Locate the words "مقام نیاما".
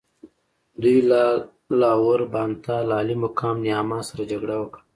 3.23-3.99